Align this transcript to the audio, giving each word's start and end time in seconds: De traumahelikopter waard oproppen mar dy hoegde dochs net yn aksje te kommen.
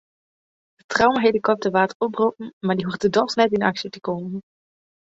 De 0.79 0.83
traumahelikopter 0.91 1.71
waard 1.75 1.97
oproppen 2.05 2.49
mar 2.65 2.75
dy 2.77 2.83
hoegde 2.87 3.09
dochs 3.15 3.35
net 3.39 3.55
yn 3.57 3.67
aksje 3.69 3.87
te 3.91 3.99
kommen. 4.07 4.33